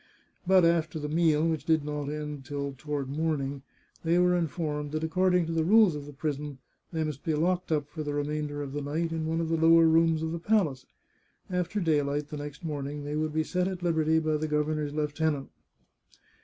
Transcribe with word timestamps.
But 0.47 0.65
after 0.65 0.97
the 0.97 1.07
meal, 1.07 1.47
which 1.47 1.63
did 1.63 1.85
not 1.85 2.09
end 2.09 2.43
till 2.43 2.73
toward 2.75 3.07
morning, 3.07 3.61
they 4.03 4.17
were 4.17 4.35
informed 4.35 4.93
that 4.93 5.03
according 5.03 5.45
to 5.45 5.51
the 5.51 5.63
rules 5.63 5.93
of 5.93 6.07
the 6.07 6.11
prison, 6.11 6.57
they 6.91 7.03
must 7.03 7.23
be 7.23 7.35
locked 7.35 7.71
up 7.71 7.87
for 7.87 8.01
the 8.01 8.15
remainder 8.15 8.63
of 8.63 8.73
the 8.73 8.81
night 8.81 9.11
in 9.11 9.27
one 9.27 9.39
of 9.39 9.49
the 9.49 9.57
lower 9.63 9.85
rooms 9.85 10.23
of 10.23 10.31
the 10.31 10.39
palace. 10.39 10.87
After 11.51 11.79
daylight 11.79 12.29
the 12.29 12.37
next 12.37 12.63
morning 12.65 13.03
they 13.03 13.15
would 13.15 13.31
be 13.31 13.43
set 13.43 13.67
at 13.67 13.83
liberty 13.83 14.17
by 14.17 14.37
the 14.37 14.47
gov 14.47 14.65
ernor's 14.69 14.91
lieutenant. 14.95 15.51